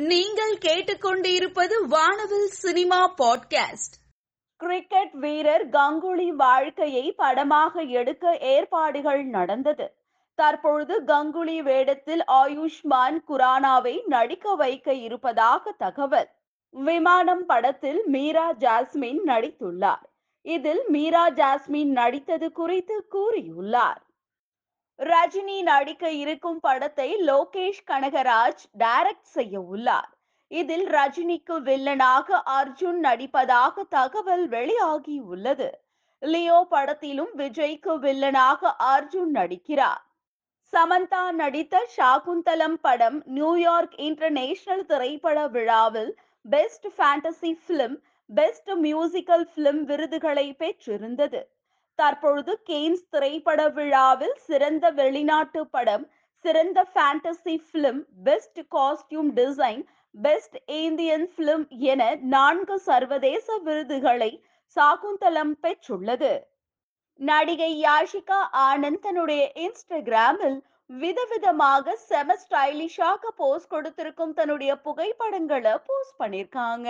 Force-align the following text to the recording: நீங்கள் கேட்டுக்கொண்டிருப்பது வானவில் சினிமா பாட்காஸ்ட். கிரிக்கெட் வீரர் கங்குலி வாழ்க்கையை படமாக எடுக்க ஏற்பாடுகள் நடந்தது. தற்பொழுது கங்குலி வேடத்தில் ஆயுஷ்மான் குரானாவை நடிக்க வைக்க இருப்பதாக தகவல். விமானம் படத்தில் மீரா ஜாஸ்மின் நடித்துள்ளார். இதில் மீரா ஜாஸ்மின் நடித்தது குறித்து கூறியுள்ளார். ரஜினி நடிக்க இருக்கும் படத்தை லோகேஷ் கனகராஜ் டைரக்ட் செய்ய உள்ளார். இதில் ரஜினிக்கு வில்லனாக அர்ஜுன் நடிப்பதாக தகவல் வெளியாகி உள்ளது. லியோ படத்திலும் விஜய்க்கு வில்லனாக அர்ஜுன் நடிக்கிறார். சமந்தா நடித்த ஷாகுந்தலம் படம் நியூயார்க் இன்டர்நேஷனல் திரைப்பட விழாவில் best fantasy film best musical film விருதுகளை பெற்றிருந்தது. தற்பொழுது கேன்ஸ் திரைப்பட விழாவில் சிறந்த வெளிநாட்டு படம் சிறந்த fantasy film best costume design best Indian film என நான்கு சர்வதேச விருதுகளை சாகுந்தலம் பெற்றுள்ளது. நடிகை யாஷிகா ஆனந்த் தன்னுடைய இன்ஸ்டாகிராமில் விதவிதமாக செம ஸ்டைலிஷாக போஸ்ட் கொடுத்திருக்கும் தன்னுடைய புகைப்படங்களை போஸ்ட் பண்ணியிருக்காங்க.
நீங்கள் 0.00 0.56
கேட்டுக்கொண்டிருப்பது 0.56 1.86
வானவில் 1.88 2.46
சினிமா 2.46 3.14
பாட்காஸ்ட். 3.18 3.96
கிரிக்கெட் 4.56 5.12
வீரர் 5.12 5.68
கங்குலி 5.68 6.28
வாழ்க்கையை 6.28 7.12
படமாக 7.12 7.80
எடுக்க 7.80 8.36
ஏற்பாடுகள் 8.36 9.24
நடந்தது. 9.24 9.94
தற்பொழுது 10.34 11.02
கங்குலி 11.02 11.58
வேடத்தில் 11.58 12.24
ஆயுஷ்மான் 12.24 13.18
குரானாவை 13.28 14.06
நடிக்க 14.06 14.54
வைக்க 14.54 14.94
இருப்பதாக 14.94 15.72
தகவல். 15.72 16.28
விமானம் 16.70 17.46
படத்தில் 17.46 18.02
மீரா 18.06 18.52
ஜாஸ்மின் 18.52 19.18
நடித்துள்ளார். 19.26 20.06
இதில் 20.42 20.84
மீரா 20.88 21.30
ஜாஸ்மின் 21.30 21.92
நடித்தது 21.92 22.52
குறித்து 22.52 23.06
கூறியுள்ளார். 23.10 24.08
ரஜினி 25.00 25.62
நடிக்க 25.62 26.10
இருக்கும் 26.12 26.58
படத்தை 26.60 27.16
லோகேஷ் 27.24 27.84
கனகராஜ் 27.86 28.64
டைரக்ட் 28.78 29.30
செய்ய 29.36 29.60
உள்ளார். 29.60 30.10
இதில் 30.50 30.86
ரஜினிக்கு 30.88 31.56
வில்லனாக 31.68 32.40
அர்ஜுன் 32.58 33.00
நடிப்பதாக 33.04 33.84
தகவல் 33.88 34.48
வெளியாகி 34.48 35.18
உள்ளது. 35.18 35.70
லியோ 36.22 36.66
படத்திலும் 36.68 37.32
விஜய்க்கு 37.36 37.92
வில்லனாக 38.00 38.72
அர்ஜுன் 38.78 39.32
நடிக்கிறார். 39.34 40.02
சமந்தா 40.72 41.22
நடித்த 41.32 41.76
ஷாகுந்தலம் 41.96 42.76
படம் 42.80 43.22
நியூயார்க் 43.26 43.96
இன்டர்நேஷனல் 43.98 44.84
திரைப்பட 44.86 45.46
விழாவில் 45.46 46.12
best 46.44 46.86
fantasy 46.98 47.52
film 47.68 47.96
best 48.30 48.70
musical 48.70 49.46
film 49.56 49.80
விருதுகளை 49.84 50.52
பெற்றிருந்தது. 50.52 51.40
தற்பொழுது 52.00 52.52
கேன்ஸ் 52.70 53.04
திரைப்பட 53.14 53.60
விழாவில் 53.78 54.36
சிறந்த 54.48 54.84
வெளிநாட்டு 55.00 55.62
படம் 55.74 56.04
சிறந்த 56.44 56.78
fantasy 56.92 57.54
film 57.72 58.02
best 58.26 58.60
costume 58.76 59.30
design 59.40 59.82
best 60.14 60.56
Indian 60.84 61.26
film 61.36 61.66
என 61.92 62.02
நான்கு 62.34 62.76
சர்வதேச 62.86 63.46
விருதுகளை 63.66 64.30
சாகுந்தலம் 64.76 65.54
பெற்றுள்ளது. 65.64 66.32
நடிகை 67.20 67.70
யாஷிகா 67.84 68.40
ஆனந்த் 68.68 69.02
தன்னுடைய 69.04 69.42
இன்ஸ்டாகிராமில் 69.64 70.58
விதவிதமாக 70.90 71.94
செம 72.08 72.36
ஸ்டைலிஷாக 72.42 73.32
போஸ்ட் 73.40 73.72
கொடுத்திருக்கும் 73.74 74.36
தன்னுடைய 74.38 74.72
புகைப்படங்களை 74.86 75.74
போஸ்ட் 75.88 76.18
பண்ணியிருக்காங்க. 76.22 76.88